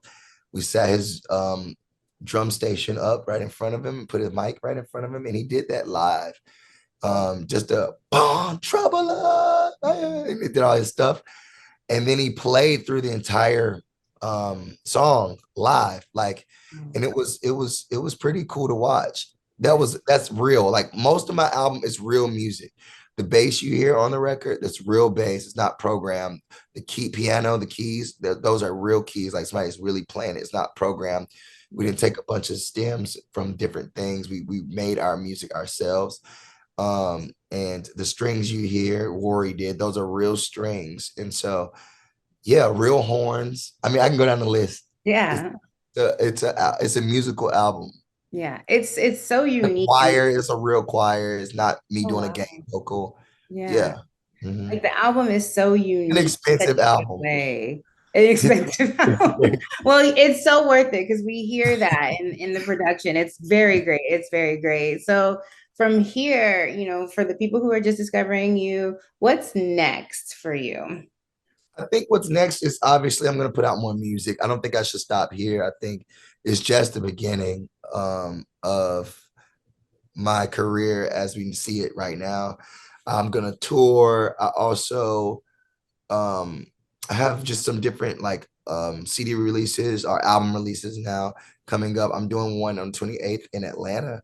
We 0.52 0.62
set 0.62 0.88
his 0.88 1.22
um, 1.30 1.76
drum 2.24 2.50
station 2.50 2.98
up 2.98 3.28
right 3.28 3.40
in 3.40 3.48
front 3.48 3.76
of 3.76 3.86
him, 3.86 4.08
put 4.08 4.20
his 4.20 4.32
mic 4.32 4.58
right 4.64 4.76
in 4.76 4.84
front 4.84 5.06
of 5.06 5.14
him, 5.14 5.26
and 5.26 5.36
he 5.36 5.44
did 5.44 5.68
that 5.68 5.86
live. 5.86 6.34
Um, 7.04 7.46
just 7.46 7.70
a 7.70 7.92
bomb 8.10 8.58
trouble, 8.58 9.72
and 9.84 10.42
he 10.42 10.48
did 10.48 10.58
all 10.58 10.76
his 10.76 10.88
stuff, 10.88 11.22
and 11.88 12.04
then 12.04 12.18
he 12.18 12.30
played 12.30 12.84
through 12.84 13.02
the 13.02 13.12
entire 13.12 13.80
um, 14.20 14.76
song 14.84 15.38
live, 15.54 16.04
like, 16.14 16.44
and 16.96 17.04
it 17.04 17.14
was 17.14 17.38
it 17.44 17.52
was 17.52 17.86
it 17.92 17.98
was 17.98 18.16
pretty 18.16 18.44
cool 18.48 18.66
to 18.66 18.74
watch. 18.74 19.28
That 19.60 19.78
was 19.78 20.00
that's 20.08 20.32
real. 20.32 20.68
Like 20.68 20.92
most 20.96 21.28
of 21.28 21.36
my 21.36 21.48
album 21.50 21.82
is 21.84 22.00
real 22.00 22.26
music 22.26 22.72
the 23.18 23.24
bass 23.24 23.60
you 23.60 23.74
hear 23.74 23.98
on 23.98 24.12
the 24.12 24.18
record 24.18 24.58
that's 24.62 24.86
real 24.86 25.10
bass 25.10 25.44
it's 25.44 25.56
not 25.56 25.78
programmed. 25.80 26.40
The 26.76 26.80
key 26.80 27.10
piano 27.10 27.58
the 27.58 27.66
keys 27.66 28.14
those 28.20 28.62
are 28.62 28.74
real 28.74 29.02
keys 29.02 29.34
like 29.34 29.44
somebody's 29.44 29.80
really 29.80 30.04
playing 30.04 30.36
it 30.36 30.40
it's 30.40 30.54
not 30.54 30.76
programmed. 30.76 31.26
We 31.70 31.84
didn't 31.84 31.98
take 31.98 32.16
a 32.16 32.22
bunch 32.22 32.48
of 32.48 32.58
stems 32.58 33.18
from 33.34 33.56
different 33.56 33.92
things 33.94 34.30
we 34.30 34.42
we 34.46 34.62
made 34.68 34.98
our 34.98 35.16
music 35.16 35.52
ourselves 35.54 36.20
um 36.78 37.30
and 37.50 37.90
the 37.96 38.04
strings 38.04 38.52
you 38.52 38.66
hear 38.68 39.12
Worry 39.12 39.52
did 39.52 39.78
those 39.78 39.98
are 39.98 40.06
real 40.06 40.36
strings 40.36 41.10
and 41.18 41.34
so 41.34 41.72
yeah 42.44 42.70
real 42.72 43.02
horns 43.02 43.72
i 43.82 43.88
mean 43.88 43.98
i 43.98 44.08
can 44.08 44.16
go 44.16 44.26
down 44.26 44.38
the 44.38 44.48
list. 44.48 44.84
Yeah. 45.04 45.54
It's 45.96 45.98
a 45.98 46.26
it's 46.26 46.42
a, 46.44 46.76
it's 46.80 46.96
a 46.96 47.02
musical 47.02 47.52
album 47.52 47.90
yeah, 48.30 48.60
it's 48.68 48.98
it's 48.98 49.22
so 49.22 49.44
unique. 49.44 49.86
The 49.88 49.92
choir 49.92 50.28
is 50.28 50.50
a 50.50 50.56
real 50.56 50.82
choir. 50.82 51.38
It's 51.38 51.54
not 51.54 51.78
me 51.90 52.02
oh, 52.06 52.08
doing 52.08 52.24
wow. 52.24 52.30
a 52.30 52.32
game 52.32 52.64
vocal. 52.70 53.18
Yeah. 53.48 53.72
Yeah. 53.72 53.96
Mm-hmm. 54.44 54.70
Like 54.70 54.82
the 54.82 54.96
album 54.96 55.28
is 55.28 55.52
so 55.52 55.74
unique. 55.74 56.10
An 56.10 56.18
expensive 56.18 56.78
album. 56.78 57.20
Way. 57.20 57.82
An 58.14 58.24
expensive 58.24 58.98
album. 59.00 59.56
Well, 59.84 60.12
it's 60.16 60.44
so 60.44 60.68
worth 60.68 60.88
it 60.88 61.08
because 61.08 61.22
we 61.24 61.42
hear 61.42 61.76
that 61.76 62.12
in, 62.20 62.32
in 62.34 62.52
the 62.52 62.60
production. 62.60 63.16
It's 63.16 63.38
very 63.38 63.80
great. 63.80 64.02
It's 64.04 64.28
very 64.30 64.60
great. 64.60 65.00
So 65.00 65.40
from 65.76 66.00
here, 66.00 66.66
you 66.66 66.86
know, 66.86 67.08
for 67.08 67.24
the 67.24 67.34
people 67.34 67.60
who 67.60 67.72
are 67.72 67.80
just 67.80 67.98
discovering 67.98 68.56
you, 68.56 68.98
what's 69.20 69.54
next 69.54 70.34
for 70.34 70.54
you? 70.54 71.04
I 71.78 71.84
think 71.86 72.06
what's 72.08 72.28
next 72.28 72.62
is 72.62 72.78
obviously 72.82 73.28
I'm 73.28 73.36
going 73.36 73.48
to 73.48 73.54
put 73.54 73.64
out 73.64 73.78
more 73.78 73.94
music. 73.94 74.36
I 74.42 74.48
don't 74.48 74.60
think 74.60 74.74
I 74.76 74.82
should 74.82 75.00
stop 75.00 75.32
here. 75.32 75.64
I 75.64 75.70
think 75.80 76.04
it's 76.44 76.60
just 76.60 76.94
the 76.94 77.00
beginning 77.00 77.68
um, 77.94 78.44
of 78.62 79.18
my 80.14 80.46
career 80.46 81.06
as 81.06 81.36
we 81.36 81.52
see 81.52 81.80
it 81.80 81.92
right 81.96 82.18
now. 82.18 82.58
I'm 83.06 83.30
gonna 83.30 83.56
tour. 83.56 84.36
I 84.38 84.48
also 84.56 85.42
um, 86.10 86.66
I 87.10 87.14
have 87.14 87.42
just 87.42 87.64
some 87.64 87.80
different 87.80 88.20
like 88.20 88.46
um, 88.66 89.06
CD 89.06 89.34
releases 89.34 90.04
or 90.04 90.24
album 90.24 90.54
releases 90.54 90.98
now 90.98 91.34
coming 91.66 91.98
up. 91.98 92.10
I'm 92.14 92.28
doing 92.28 92.60
one 92.60 92.78
on 92.78 92.92
28th 92.92 93.46
in 93.52 93.64
Atlanta, 93.64 94.20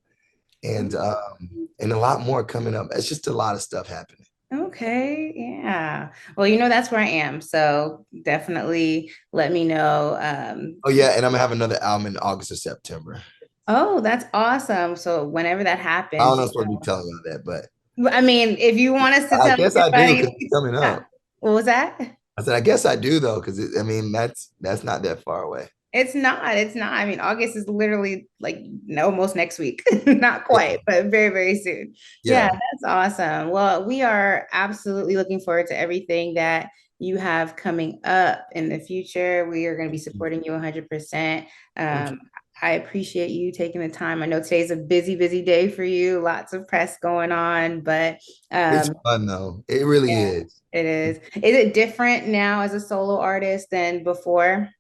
and 0.63 0.95
um, 0.95 1.69
and 1.81 1.93
a 1.93 1.99
lot 1.99 2.21
more 2.21 2.45
coming 2.45 2.75
up. 2.75 2.89
It's 2.93 3.09
just 3.09 3.27
a 3.27 3.33
lot 3.33 3.55
of 3.55 3.63
stuff 3.63 3.89
happening. 3.89 4.27
Okay, 4.53 5.33
yeah. 5.35 6.11
Well, 6.37 6.47
you 6.47 6.59
know 6.59 6.69
that's 6.69 6.91
where 6.91 7.01
I 7.01 7.09
am, 7.09 7.41
so 7.41 8.07
definitely 8.23 9.11
let 9.33 9.51
me 9.51 9.65
know. 9.65 10.17
Um, 10.21 10.81
oh 10.85 10.91
yeah, 10.91 11.17
and 11.17 11.25
I'm 11.25 11.33
gonna 11.33 11.39
have 11.39 11.53
another 11.53 11.83
album 11.83 12.07
in 12.09 12.17
August 12.19 12.53
or 12.53 12.57
September. 12.57 13.23
Oh, 13.67 14.01
that's 14.01 14.27
awesome. 14.35 14.97
So 14.97 15.25
whenever 15.25 15.65
that 15.65 15.79
happens, 15.79 16.21
I 16.21 16.25
don't 16.25 16.37
know 16.37 16.45
if 16.45 16.51
I'll 16.57 16.67
be 16.67 16.85
telling 16.85 17.07
you 17.07 17.33
that, 17.33 17.45
but 17.45 18.13
I 18.13 18.21
mean, 18.21 18.57
if 18.59 18.77
you 18.77 18.93
want 18.93 19.15
us 19.15 19.29
to 19.31 19.37
I 19.37 19.57
guess 19.57 19.77
I 19.77 19.91
do 19.91 20.29
coming 20.53 20.75
up. 20.77 21.07
What 21.41 21.53
was 21.53 21.65
that? 21.67 21.99
I 22.37 22.43
said, 22.43 22.55
I 22.55 22.61
guess 22.61 22.85
I 22.85 22.97
do 22.97 23.21
though, 23.21 23.41
because 23.41 23.77
I 23.79 23.83
mean 23.83 24.13
that's 24.13 24.53
that's 24.61 24.83
not 24.85 25.03
that 25.03 25.23
far 25.23 25.43
away. 25.43 25.69
It's 25.95 26.15
not. 26.15 26.57
It's 26.57 26.75
not. 26.75 26.93
I 26.93 27.05
mean, 27.05 27.21
August 27.21 27.55
is 27.55 27.69
literally 27.69 28.27
like 28.41 28.59
almost 28.99 29.37
next 29.37 29.61
week. 29.61 29.85
not 30.07 30.45
quite, 30.45 30.81
but 30.87 31.07
very, 31.07 31.29
very 31.29 31.57
soon. 31.57 31.95
Yeah. 32.25 32.47
yeah, 32.47 32.49
that's 32.51 32.85
awesome. 32.85 33.51
Well, 33.51 33.87
we 33.87 34.03
are 34.03 34.49
absolutely 34.53 35.17
looking 35.17 35.39
forward 35.39 35.69
to 35.69 35.79
everything 35.79 36.35
that 36.35 36.71
you 36.99 37.17
have 37.17 37.55
coming 37.55 38.01
up 38.03 38.45
in 38.57 38.69
the 38.71 38.81
future. 38.81 39.49
We 39.49 39.67
are 39.67 39.77
going 39.77 39.89
to 39.89 39.93
be 39.93 39.99
supporting 39.99 40.43
you 40.43 40.51
100%. 40.51 41.47
Um, 41.77 42.19
I 42.63 42.73
appreciate 42.73 43.31
you 43.31 43.53
taking 43.53 43.81
the 43.81 43.89
time. 43.89 44.23
I 44.23 44.27
know 44.27 44.43
today's 44.43 44.71
a 44.71 44.77
busy, 44.77 45.17
busy 45.17 45.43
day 45.43 45.69
for 45.69 45.85
you, 45.85 46.21
lots 46.21 46.53
of 46.53 46.69
press 46.69 46.99
going 46.99 47.33
on, 47.33 47.81
but 47.81 48.19
um, 48.51 48.75
it's 48.75 48.91
fun 49.05 49.27
though. 49.27 49.65
It 49.69 49.85
really 49.87 50.13
yeah, 50.13 50.27
is. 50.29 50.61
It 50.73 50.87
is. 50.87 51.17
Is 51.37 51.57
it 51.57 51.75
different 51.75 52.29
now 52.29 52.61
as 52.61 52.73
a 52.75 52.81
solo 52.81 53.19
artist 53.19 53.71
than 53.71 54.05
before? 54.05 54.71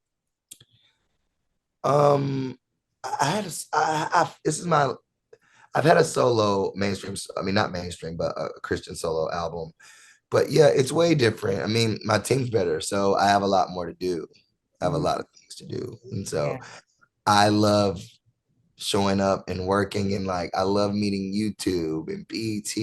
Um, 1.83 2.59
I 3.05 3.27
had 3.27 3.45
a, 3.47 3.51
I, 3.73 4.09
I, 4.13 4.31
this 4.45 4.59
is 4.59 4.67
my 4.67 4.95
I've 5.75 5.85
had 5.85 5.97
a 5.97 6.05
solo 6.05 6.73
mainstream. 6.77 7.17
I 7.37 7.43
mean, 7.43 7.55
not 7.55 7.73
mainstream, 7.73 8.17
but 8.17 8.33
a 8.39 8.49
Christian 8.63 8.95
solo 8.95 9.31
album. 9.33 9.73
But 10.31 10.51
yeah, 10.51 10.69
it's 10.69 10.93
way 10.93 11.15
different. 11.15 11.63
I 11.63 11.67
mean, 11.67 11.99
my 12.05 12.19
team's 12.19 12.51
better, 12.51 12.81
so 12.81 13.17
I 13.17 13.27
have 13.27 13.43
a 13.43 13.47
lot 13.47 13.71
more 13.71 13.87
to 13.87 13.95
do. 13.95 14.27
I 14.81 14.85
have 14.85 14.95
a 14.95 14.99
Mhm. 14.99 15.03
lot 15.03 15.21
of 15.21 15.27
things 15.37 15.55
to 15.57 15.67
do. 15.67 15.99
And 16.13 16.27
so 16.27 16.47
Yeah. 16.47 16.65
I 17.27 17.49
love 17.49 18.03
showing 18.77 19.21
up 19.21 19.49
and 19.49 19.67
working 19.67 20.15
and 20.15 20.27
like 20.27 20.51
I 20.55 20.63
love 20.63 20.95
meeting 20.95 21.33
YouTube 21.33 22.13
and 22.13 22.27
BET 22.29 22.77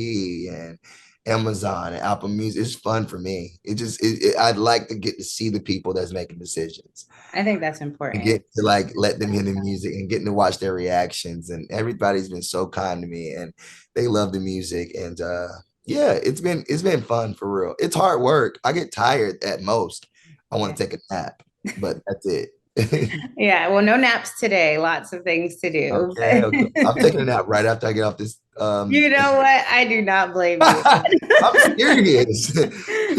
and 0.53 0.79
Amazon 1.27 1.93
and 1.93 2.01
Apple 2.01 2.29
Music. 2.29 2.61
It's 2.61 2.75
fun 2.75 3.05
for 3.05 3.19
me. 3.19 3.59
It 3.63 3.75
just 3.75 4.01
it, 4.03 4.23
it- 4.23 4.37
I'd 4.37 4.57
like 4.57 4.87
to 4.87 4.95
get 4.95 5.17
to 5.17 5.23
see 5.23 5.49
the 5.49 5.59
people 5.59 5.93
that's 5.93 6.13
making 6.13 6.39
decisions 6.39 7.07
I 7.33 7.43
think 7.43 7.61
that's 7.61 7.81
important. 7.81 8.23
get 8.25 8.43
to 8.55 8.63
like 8.63 8.91
let 8.95 9.19
them 9.19 9.31
hear 9.31 9.43
the 9.43 9.53
music 9.53 9.93
and 9.93 10.09
getting 10.09 10.25
to 10.25 10.33
watch 10.33 10.59
their 10.59 10.73
reactions. 10.73 11.49
And 11.49 11.69
everybody's 11.71 12.29
been 12.29 12.41
so 12.41 12.67
kind 12.67 13.01
to 13.01 13.07
me 13.07 13.33
and 13.33 13.53
they 13.95 14.07
love 14.07 14.31
the 14.33 14.39
music. 14.39 14.95
And 14.95 15.19
uh 15.21 15.47
yeah, 15.85 16.13
it's 16.13 16.41
been 16.41 16.63
it's 16.67 16.83
been 16.83 17.01
fun 17.01 17.33
for 17.33 17.51
real. 17.51 17.75
It's 17.79 17.95
hard 17.95 18.21
work. 18.21 18.59
I 18.63 18.71
get 18.71 18.91
tired 18.91 19.43
at 19.43 19.61
most. 19.61 20.07
I 20.51 20.57
want 20.57 20.75
to 20.75 20.83
take 20.83 20.93
a 20.93 21.13
nap, 21.13 21.43
but 21.79 21.97
that's 22.07 22.25
it. 22.25 22.49
Yeah, 23.37 23.67
well, 23.69 23.81
no 23.81 23.97
naps 23.97 24.39
today. 24.39 24.77
Lots 24.77 25.11
of 25.13 25.23
things 25.23 25.57
to 25.57 25.71
do. 25.71 25.93
Okay, 25.93 26.41
okay. 26.43 26.71
I'm 26.85 26.95
taking 26.95 27.19
a 27.19 27.25
nap 27.25 27.45
right 27.47 27.65
after 27.65 27.87
I 27.87 27.93
get 27.93 28.03
off 28.03 28.17
this. 28.17 28.39
Um, 28.57 28.91
You 28.91 29.09
know 29.09 29.33
what? 29.37 29.65
I 29.69 29.85
do 29.87 30.01
not 30.01 30.31
blame 30.33 30.59
you. 30.61 30.67
I'm 31.43 31.77
serious. 31.77 32.53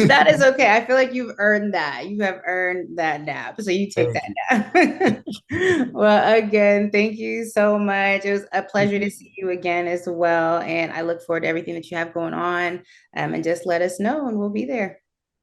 that 0.06 0.26
is 0.30 0.42
okay. 0.42 0.74
I 0.74 0.84
feel 0.84 0.96
like 0.96 1.12
you've 1.12 1.34
earned 1.38 1.74
that. 1.74 2.08
You 2.08 2.22
have 2.22 2.40
earned 2.46 2.96
that 2.98 3.22
nap. 3.22 3.60
So 3.60 3.70
you 3.70 3.90
take 3.90 4.08
Thank 4.12 4.72
that 4.72 5.24
nap. 5.50 5.90
well, 5.92 6.34
again, 6.38 6.90
thank 6.90 7.18
you 7.18 7.44
so 7.44 7.78
much. 7.78 8.24
It 8.24 8.32
was 8.32 8.46
a 8.52 8.62
pleasure 8.62 8.98
to 8.98 9.10
see 9.10 9.34
you 9.36 9.50
again 9.50 9.86
as 9.86 10.04
well. 10.06 10.58
And 10.62 10.92
I 10.92 11.02
look 11.02 11.20
forward 11.22 11.40
to 11.40 11.48
everything 11.48 11.74
that 11.74 11.90
you 11.90 11.96
have 11.96 12.14
going 12.14 12.34
on. 12.34 12.82
Um, 13.16 13.34
and 13.34 13.44
just 13.44 13.66
let 13.66 13.82
us 13.82 13.98
know 14.00 14.28
and 14.28 14.38
we'll 14.38 14.50
be 14.50 14.64
there. 14.64 15.00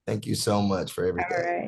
Thank 0.08 0.26
you 0.26 0.34
so 0.34 0.62
much 0.62 0.92
for 0.94 1.06
everything. 1.06 1.30
right. 1.32 1.68